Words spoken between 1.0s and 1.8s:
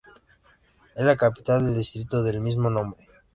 la capital del